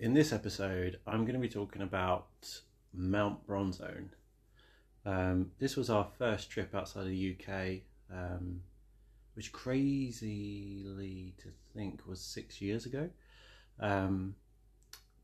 [0.00, 2.30] In this episode, I'm going to be talking about
[2.94, 4.08] Mount Bronzone.
[5.04, 8.62] Um, this was our first trip outside of the UK, um,
[9.34, 13.10] which crazily to think was six years ago.
[13.78, 14.36] Um,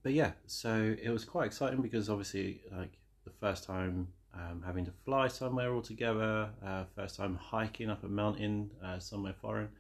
[0.02, 4.84] but yeah, so it was quite exciting because obviously, like the first time um, having
[4.84, 9.70] to fly somewhere all together, uh, first time hiking up a mountain uh, somewhere foreign.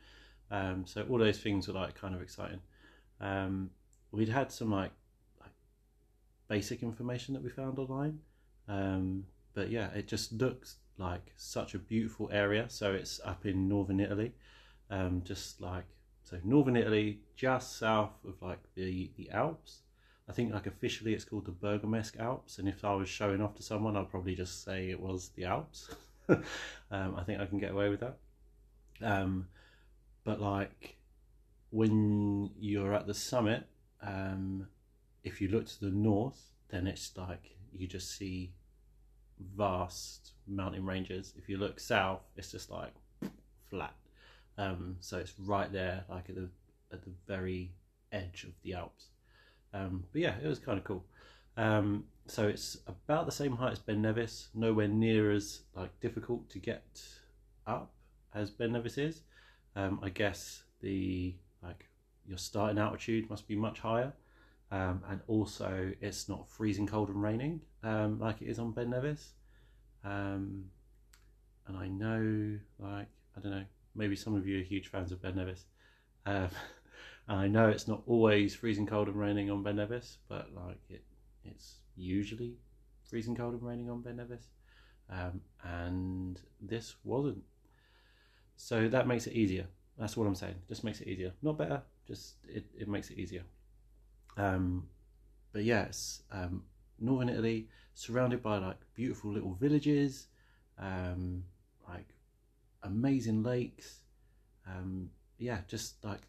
[0.50, 2.60] Um, so all those things were like kind of exciting.
[4.16, 4.92] We'd had some like,
[5.40, 5.50] like
[6.48, 8.20] basic information that we found online,
[8.66, 12.64] um, but yeah, it just looks like such a beautiful area.
[12.68, 14.32] So it's up in northern Italy,
[14.90, 15.84] um, just like
[16.22, 19.80] so northern Italy, just south of like the the Alps.
[20.28, 23.54] I think like officially it's called the Bergamasque Alps, and if I was showing off
[23.56, 25.94] to someone, I'd probably just say it was the Alps.
[26.28, 26.44] um,
[26.90, 28.16] I think I can get away with that.
[29.02, 29.48] Um,
[30.24, 30.96] but like
[31.70, 33.66] when you're at the summit,
[34.02, 34.66] um,
[35.24, 38.52] if you look to the north, then it's like you just see
[39.56, 41.32] vast mountain ranges.
[41.36, 42.92] If you look south, it's just like
[43.68, 43.94] flat.
[44.58, 46.48] Um, so it's right there, like at the
[46.92, 47.72] at the very
[48.12, 49.06] edge of the Alps.
[49.74, 51.04] Um, but yeah, it was kind of cool.
[51.56, 56.48] Um, so it's about the same height as Ben Nevis, nowhere near as like difficult
[56.50, 57.02] to get
[57.66, 57.92] up
[58.34, 59.22] as Ben Nevis is.
[59.74, 61.88] Um, I guess the like
[62.26, 64.12] your starting altitude must be much higher,
[64.70, 68.90] um, and also it's not freezing cold and raining um, like it is on Ben
[68.90, 69.32] Nevis.
[70.04, 70.64] Um,
[71.66, 75.22] and I know, like I don't know, maybe some of you are huge fans of
[75.22, 75.64] Ben Nevis.
[76.26, 76.48] Um,
[77.28, 80.80] and I know it's not always freezing cold and raining on Ben Nevis, but like
[80.88, 81.04] it,
[81.44, 82.56] it's usually
[83.08, 84.48] freezing cold and raining on Ben Nevis,
[85.10, 87.42] um, and this wasn't.
[88.56, 89.66] So that makes it easier.
[89.98, 90.56] That's what I'm saying.
[90.68, 91.32] Just makes it easier.
[91.42, 91.82] Not better.
[92.06, 93.42] Just it, it makes it easier.
[94.36, 94.88] Um,
[95.52, 96.64] but yes, um,
[96.98, 100.28] northern Italy, surrounded by like beautiful little villages,
[100.78, 101.44] um,
[101.88, 102.08] like
[102.82, 104.00] amazing lakes.
[104.66, 106.22] Um, yeah, just like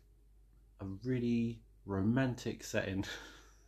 [0.81, 3.05] a really romantic setting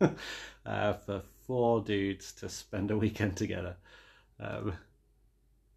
[0.66, 3.76] uh, for four dudes to spend a weekend together.
[4.38, 4.74] Um,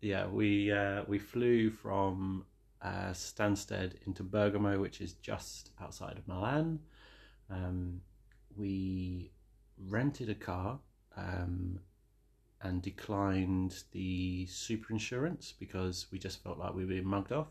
[0.02, 2.46] yeah, we uh, we flew from
[2.84, 6.80] uh, Stansted into Bergamo, which is just outside of Milan.
[7.50, 8.02] Um,
[8.56, 9.32] we
[9.88, 10.80] rented a car
[11.16, 11.80] um,
[12.62, 17.48] and declined the super insurance because we just felt like we were being mugged off.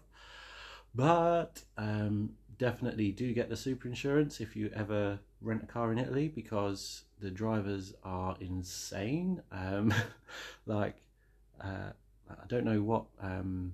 [0.94, 5.99] But um, definitely do get the super insurance if you ever rent a car in
[5.99, 9.43] Italy because the drivers are insane.
[9.50, 9.94] Um,
[10.66, 10.97] like,
[11.60, 11.93] uh,
[12.31, 13.72] I don't know what um,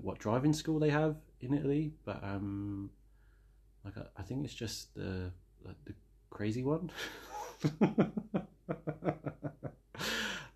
[0.00, 2.90] what driving school they have in Italy, but um,
[3.84, 5.30] like I, I think it's just the
[5.84, 5.94] the
[6.30, 6.90] crazy one.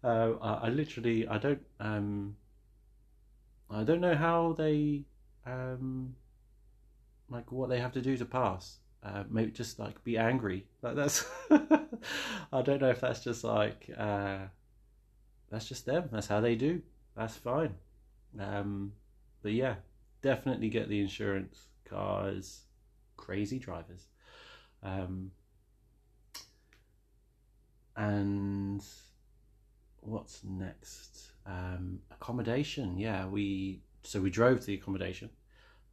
[0.03, 2.37] uh, I, I, literally I don't um,
[3.71, 5.05] I don't know how they
[5.45, 6.17] um,
[7.29, 8.79] like what they have to do to pass.
[9.03, 10.67] Uh, maybe just like be angry.
[10.83, 14.39] Like that's I don't know if that's just like uh,
[15.51, 16.09] that's just them.
[16.11, 16.83] That's how they do.
[17.17, 17.75] That's fine.
[18.39, 18.93] Um,
[19.47, 19.77] but yeah,
[20.23, 21.69] definitely get the insurance.
[21.89, 22.63] Cars,
[23.17, 24.09] crazy drivers.
[24.83, 25.31] Um,
[27.95, 28.85] and
[30.01, 31.31] what's next?
[31.47, 32.99] Um, accommodation.
[32.99, 35.31] Yeah, we so we drove to the accommodation.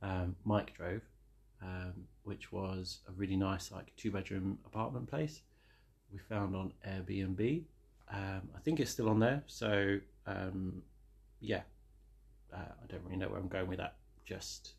[0.02, 1.04] Um, Mike drove,
[1.62, 1.94] um,
[2.24, 5.42] which was a really nice like two bedroom apartment place.
[6.12, 7.66] We found on Airbnb.
[8.12, 9.44] Um, I think it's still on there.
[9.46, 10.82] So um,
[11.40, 11.62] yeah,
[12.54, 13.96] uh, I don't really know where I'm going with that.
[14.26, 14.74] Just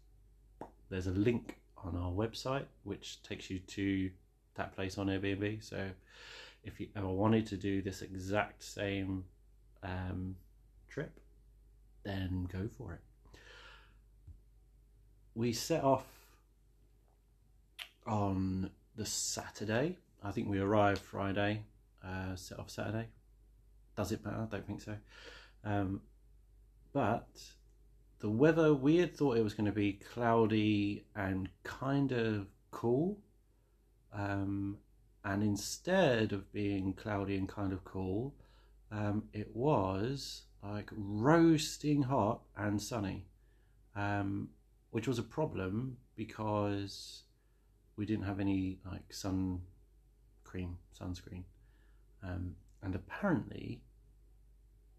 [0.91, 4.11] there's a link on our website which takes you to
[4.55, 5.63] that place on Airbnb.
[5.63, 5.91] So
[6.63, 9.25] if you ever wanted to do this exact same
[9.83, 10.37] um,
[10.89, 11.21] trip,
[12.05, 13.01] then go for it.
[15.35, 16.07] We set off
[18.07, 19.99] on the Saturday.
[20.23, 21.65] I think we arrived Friday,
[22.05, 23.09] uh, set off Saturday.
[23.97, 24.43] Does it matter?
[24.43, 24.97] I don't think so.
[25.65, 26.01] Um,
[26.93, 27.29] but
[28.21, 33.19] the weather, we had thought it was going to be cloudy and kind of cool.
[34.13, 34.79] Um,
[35.25, 38.35] and instead of being cloudy and kind of cool,
[38.93, 43.27] um, it was like roasting hot and sunny,
[43.97, 44.49] um,
[44.91, 47.25] which was a problem because
[47.97, 49.61] we didn't have any like sun
[50.45, 51.43] cream, sunscreen.
[52.23, 53.83] Um, and apparently,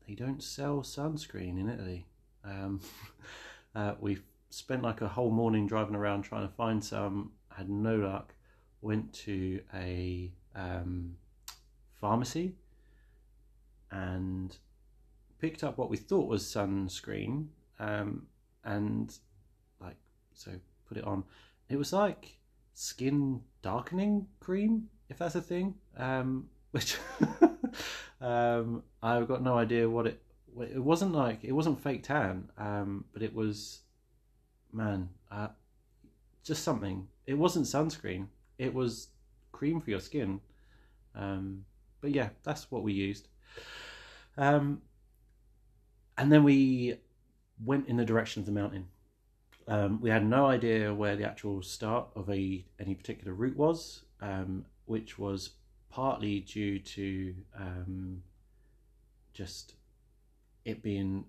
[0.07, 2.05] they don't sell sunscreen in Italy.
[2.45, 2.81] Um,
[3.75, 4.19] uh, we
[4.49, 7.31] spent like a whole morning driving around trying to find some.
[7.49, 8.33] Had no luck.
[8.81, 11.15] Went to a um,
[11.99, 12.55] pharmacy
[13.91, 14.57] and
[15.39, 17.47] picked up what we thought was sunscreen
[17.79, 18.27] um,
[18.63, 19.17] and
[19.81, 19.97] like
[20.33, 20.51] so
[20.87, 21.23] put it on.
[21.69, 22.37] It was like
[22.73, 25.75] skin darkening cream, if that's a thing.
[25.97, 26.97] Um, which
[28.21, 30.21] um, I've got no idea what it.
[30.61, 33.81] It wasn't like it wasn't fake tan, um, but it was,
[34.71, 35.49] man, uh,
[36.43, 37.07] just something.
[37.25, 38.27] It wasn't sunscreen.
[38.57, 39.09] It was
[39.51, 40.39] cream for your skin.
[41.15, 41.65] Um,
[42.01, 43.27] but yeah, that's what we used.
[44.37, 44.81] Um,
[46.17, 46.97] and then we
[47.63, 48.87] went in the direction of the mountain.
[49.67, 54.03] Um, we had no idea where the actual start of a any particular route was,
[54.21, 55.51] um, which was
[55.89, 58.21] partly due to um,
[59.33, 59.73] just
[60.65, 61.25] it being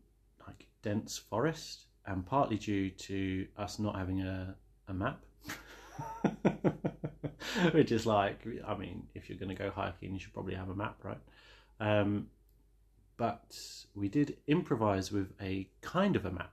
[0.47, 4.55] like dense forest, and partly due to us not having a,
[4.89, 5.21] a map.
[7.73, 10.69] Which is like, I mean, if you're going to go hiking, you should probably have
[10.69, 11.21] a map, right?
[11.81, 12.29] Um,
[13.17, 13.59] but
[13.95, 16.53] we did improvise with a kind of a map,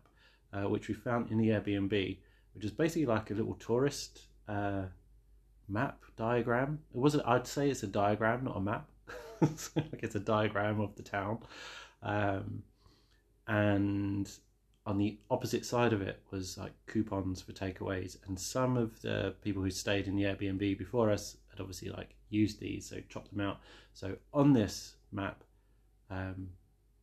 [0.54, 2.18] uh, which we found in the Airbnb,
[2.54, 4.84] which is basically like a little tourist uh,
[5.68, 6.80] map diagram.
[6.94, 7.28] It wasn't.
[7.28, 8.90] I'd say it's a diagram, not a map.
[9.42, 11.40] like it's a diagram of the town,
[12.02, 12.64] um,
[13.48, 14.30] and
[14.86, 18.18] on the opposite side of it was like coupons for takeaways.
[18.28, 22.16] And some of the people who stayed in the Airbnb before us had obviously like
[22.30, 23.60] used these, so chopped them out.
[23.94, 25.44] So on this map,
[26.10, 26.50] um,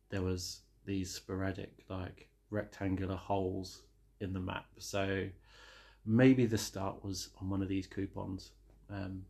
[0.09, 3.81] there was these sporadic like rectangular holes
[4.19, 4.65] in the map.
[4.77, 5.27] So
[6.05, 8.51] maybe the start was on one of these coupons.
[8.91, 9.23] Um,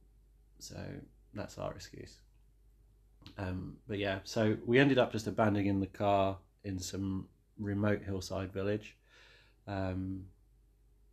[0.59, 0.75] so
[1.33, 2.17] that's our excuse.
[3.37, 7.27] Um, but yeah, so we ended up just abandoning the car in some
[7.59, 8.95] remote hillside village.
[9.67, 10.25] Um,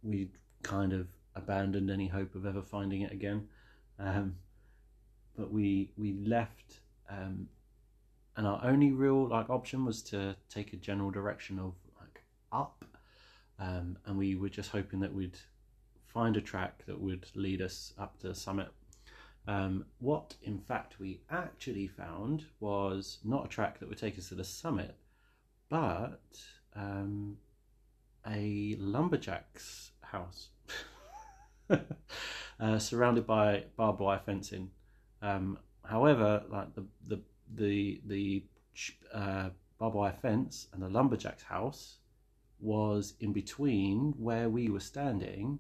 [0.03, 0.29] we
[0.63, 3.49] kind of abandoned any hope of ever finding it again.
[3.99, 4.37] Um,
[5.37, 7.49] but we we left, um,
[8.37, 12.23] and our only real like option was to take a general direction of like
[12.53, 12.85] up,
[13.59, 15.39] um, and we were just hoping that we'd
[16.07, 18.69] find a track that would lead us up to the summit.
[19.47, 24.29] Um, what, in fact, we actually found was not a track that would take us
[24.29, 24.95] to the summit,
[25.69, 26.21] but
[26.75, 27.37] um,
[28.27, 30.49] a lumberjack's house
[32.61, 34.71] uh, surrounded by barbed wire fencing.
[35.23, 37.21] Um, however, like the the
[37.55, 38.45] the the
[39.13, 41.99] uh, barbed wire fence and the lumberjack's house
[42.61, 45.59] was in between where we were standing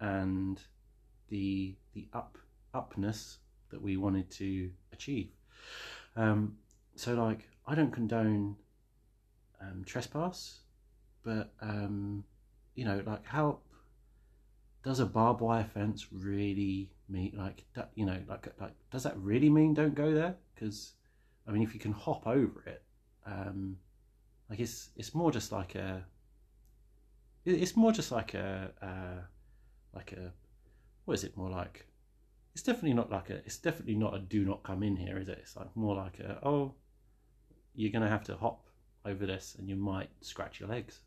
[0.00, 0.60] and
[1.28, 2.38] the the up
[2.74, 3.38] upness
[3.70, 5.30] that we wanted to achieve.
[6.16, 6.56] Um,
[6.96, 8.56] so like I don't condone
[9.62, 10.60] um, trespass,
[11.22, 12.24] but um,
[12.74, 13.58] you know like how
[14.82, 17.64] does a barbed wire fence really mean like
[17.94, 20.36] you know like like does that really mean don't go there?
[20.54, 20.92] Because
[21.46, 22.82] I mean if you can hop over it,
[23.26, 23.76] um,
[24.50, 26.04] like it's it's more just like a
[27.44, 30.32] it's more just like a, a like a
[31.04, 31.86] what is it more like
[32.54, 35.28] it's definitely not like a it's definitely not a do not come in here is
[35.28, 36.74] it it's like more like a oh
[37.74, 38.66] you're gonna have to hop
[39.04, 41.00] over this and you might scratch your legs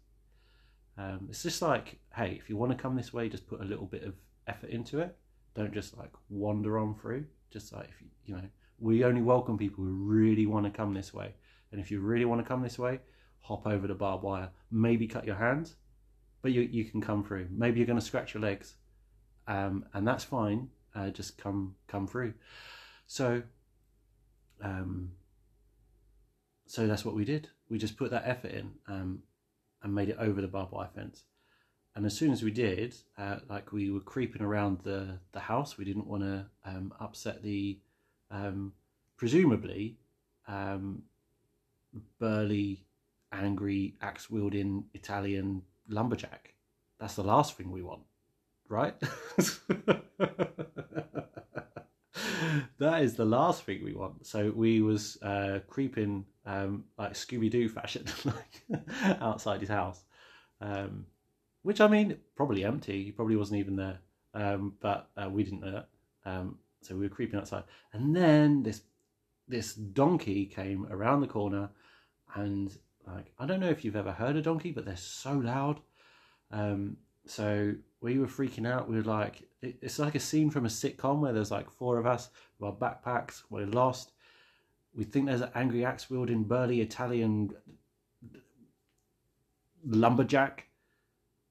[0.97, 3.65] um, it's just like hey if you want to come this way just put a
[3.65, 4.13] little bit of
[4.47, 5.15] effort into it
[5.55, 8.47] don't just like wander on through just like if you, you know
[8.79, 11.33] we only welcome people who really want to come this way
[11.71, 12.99] and if you really want to come this way
[13.39, 15.75] hop over the barbed wire maybe cut your hands
[16.45, 17.47] but you, you can come through.
[17.49, 18.75] Maybe you're going to scratch your legs,
[19.47, 20.69] um, and that's fine.
[20.93, 22.35] Uh, just come come through.
[23.07, 23.41] So,
[24.61, 25.09] um,
[26.75, 27.47] so that's what we did.
[27.69, 29.19] We just put that effort in um,
[29.81, 31.23] and made it over the barbed wire fence.
[31.95, 35.77] And as soon as we did, uh, like we were creeping around the the house,
[35.77, 37.79] we didn't want to um, upset the
[38.29, 38.73] um,
[39.15, 39.95] presumably
[40.49, 41.03] um,
[42.19, 42.83] burly,
[43.31, 46.55] angry, axe wielding Italian lumberjack.
[46.99, 48.01] That's the last thing we want,
[48.67, 48.95] right?
[52.79, 54.25] that is the last thing we want.
[54.25, 58.81] So we was uh, creeping um, like Scooby Doo fashion, like
[59.21, 60.03] outside his house,
[60.61, 61.05] um,
[61.63, 63.03] which I mean probably empty.
[63.03, 63.99] He probably wasn't even there,
[64.33, 65.89] um, but uh, we didn't know that.
[66.25, 68.81] Um, so we were creeping outside, and then this
[69.47, 71.69] this donkey came around the corner,
[72.35, 72.75] and
[73.07, 75.79] like I don't know if you've ever heard a donkey, but they're so loud.
[76.51, 78.89] Um, so we were freaking out.
[78.89, 82.05] We were like, it's like a scene from a sitcom where there's like four of
[82.05, 82.29] us
[82.59, 83.43] with our backpacks.
[83.49, 84.11] We're lost.
[84.93, 87.51] We think there's an angry axe wielding burly Italian
[89.85, 90.67] lumberjack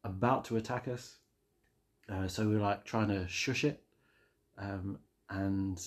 [0.04, 1.16] about to attack us.
[2.08, 3.82] Uh, so we were like trying to shush it,
[4.58, 4.98] um,
[5.30, 5.80] and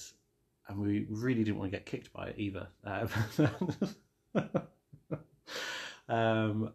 [0.68, 2.68] and we really didn't want to get kicked by it either.
[2.84, 3.10] Um,
[6.10, 6.74] um,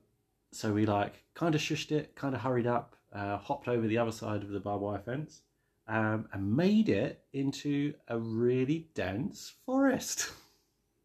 [0.53, 3.99] so we like kind of shushed it, kind of hurried up, uh, hopped over the
[3.99, 5.43] other side of the barbed wire fence,
[5.89, 10.31] um, and made it into a really dense forest.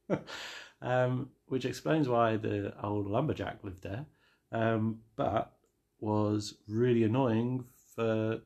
[0.81, 4.05] um, which explains why the old lumberjack lived there,
[4.51, 5.53] um, but
[5.99, 8.39] was really annoying for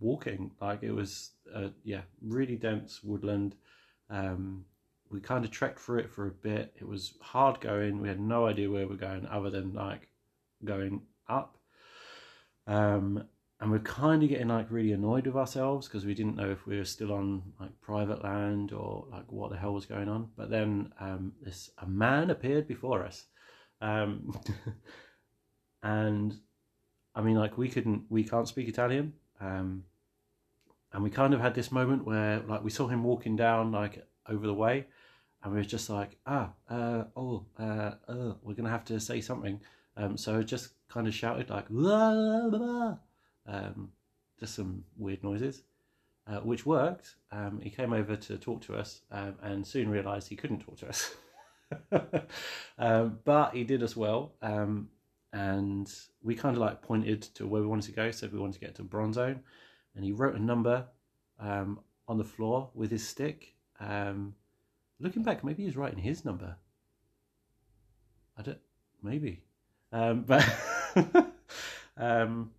[0.00, 0.50] walking.
[0.60, 3.54] Like it was, uh, yeah, really dense woodland.
[4.10, 4.64] Um,
[5.10, 6.74] we kind of trekked through it for a bit.
[6.76, 8.00] It was hard going.
[8.00, 10.08] We had no idea where we are going other than like
[10.64, 11.56] going up.
[12.66, 13.24] Um,
[13.60, 16.66] and we're kind of getting like really annoyed with ourselves because we didn't know if
[16.66, 20.28] we were still on like private land or like what the hell was going on.
[20.36, 23.24] But then um, this a man appeared before us,
[23.80, 24.38] um,
[25.82, 26.34] and
[27.14, 29.84] I mean like we couldn't we can't speak Italian, um,
[30.92, 34.04] and we kind of had this moment where like we saw him walking down like
[34.28, 34.86] over the way,
[35.42, 39.20] and we were just like ah uh, oh uh, uh, we're gonna have to say
[39.20, 39.60] something.
[39.96, 41.68] Um, so just kind of shouted like.
[41.68, 42.96] Blah, blah, blah
[43.46, 43.90] um,
[44.38, 45.62] just some weird noises,
[46.26, 47.16] uh, which worked.
[47.30, 50.78] Um, he came over to talk to us um, and soon realised he couldn't talk
[50.78, 51.14] to us.
[52.78, 54.34] Um, but he did us well.
[54.42, 54.88] Um,
[55.32, 58.54] and we kind of like pointed to where we wanted to go, said we wanted
[58.54, 59.40] to get to Bronzone.
[59.94, 60.86] And he wrote a number
[61.40, 63.54] um, on the floor with his stick.
[63.80, 66.56] looking back, maybe he was writing his number.
[68.36, 68.60] I don't,
[69.02, 69.42] maybe.
[69.92, 70.44] but.
[71.96, 72.50] Um,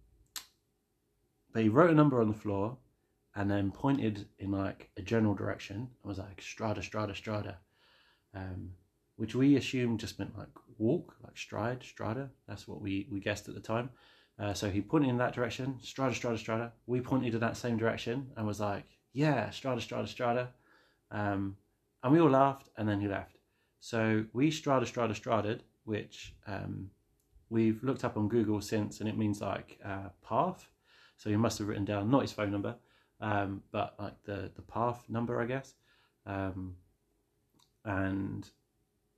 [1.54, 2.78] but he wrote a number on the floor
[3.36, 7.58] and then pointed in like a general direction and was like strada, strada, strada.
[8.34, 8.72] Um,
[9.18, 12.30] which we assumed just meant like walk, like stride, strada.
[12.48, 13.90] That's what we, we guessed at the time.
[14.38, 16.74] Uh, so he pointed in that direction, strada, strada, strada.
[16.86, 20.50] We pointed in that same direction and was like, yeah, strada, strada, strada.
[21.12, 21.56] Um,
[22.04, 23.38] and we all laughed and then he left.
[23.80, 26.90] So we strada, strada, straded, which um,
[27.56, 30.68] we've looked up on Google since and it means like uh, path.
[31.16, 32.76] So he must have written down not his phone number,
[33.22, 35.74] um, but like the the path number, I guess.
[36.26, 36.76] Um,
[37.86, 38.48] and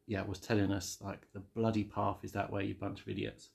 [0.05, 3.09] yeah, it was telling us like the bloody path is that way, you bunch of
[3.09, 3.49] idiots.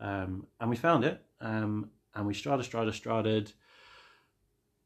[0.00, 3.52] Um, and we found it, um, and we strada, strada, straded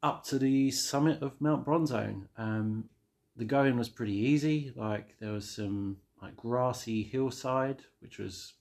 [0.03, 2.27] up to the summit of Mount Bronzone.
[2.37, 2.89] Um,
[3.37, 4.73] the going was pretty easy.
[4.75, 8.53] Like there was some like grassy hillside, which was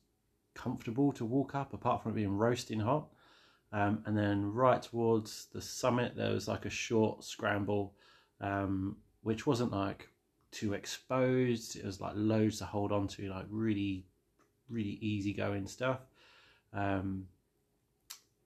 [0.58, 3.08] comfortable to walk up, apart from it being roasting hot.
[3.72, 7.94] Um, and then right towards the summit, there was like a short scramble,
[8.40, 10.08] um, which wasn't like
[10.50, 11.76] too exposed.
[11.76, 14.06] It was like loads to hold on to, like really,
[14.68, 16.00] really easy going stuff.
[16.72, 17.26] Um,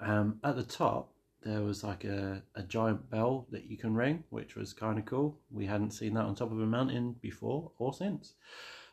[0.00, 4.25] um, at the top, there was like a, a giant bell that you can ring,
[4.31, 5.38] which was kind of cool.
[5.50, 8.35] We hadn't seen that on top of a mountain before or since.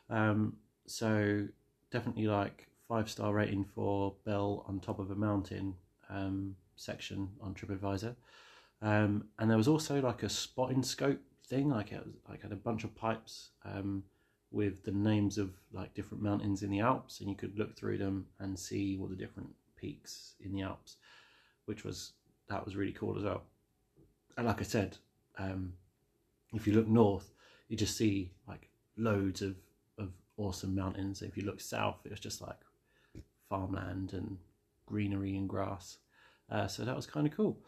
[0.08, 1.46] Um, so
[1.90, 5.72] definitely like five star rating for bell on top of a mountain
[6.10, 8.16] um, section on TripAdvisor.
[8.82, 12.50] Um, and there was also like a spotting scope thing, like it was, like had
[12.50, 14.02] a bunch of pipes um,
[14.50, 17.98] with the names of like different mountains in the Alps, and you could look through
[17.98, 20.96] them and see all the different peaks in the Alps,
[21.66, 22.14] which was
[22.48, 23.44] that was really cool as well.
[24.36, 24.96] And like I said,
[25.38, 25.74] um,
[26.54, 27.30] if you look north,
[27.68, 29.54] you just see like loads of
[29.96, 31.22] of awesome mountains.
[31.22, 32.58] If you look south, it was just like
[33.50, 34.38] farmland and
[34.86, 35.98] greenery and grass.
[36.50, 37.58] Uh, so that was kind of cool.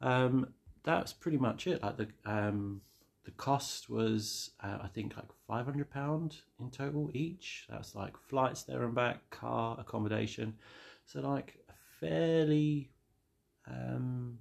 [0.00, 1.82] Um, that's pretty much it.
[1.82, 2.80] Like the um,
[3.24, 7.66] the cost was uh, I think like five hundred pound in total each.
[7.68, 10.54] That's like flights there and back, car, accommodation.
[11.04, 12.90] So like a fairly
[13.68, 14.38] um,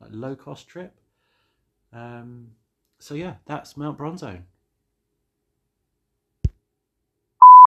[0.00, 0.94] like low cost trip.
[1.92, 2.48] Um,
[2.98, 4.42] so yeah, that's Mount Bronzone.